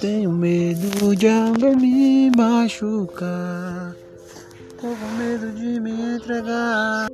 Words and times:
Tenho 0.00 0.32
medo 0.32 1.14
de 1.14 1.28
alguém 1.28 1.76
me 1.76 2.30
machucar. 2.36 3.94
Tô 4.80 4.88
com 4.88 5.08
medo 5.18 5.52
de 5.52 5.78
me 5.78 5.90
entregar. 6.16 7.08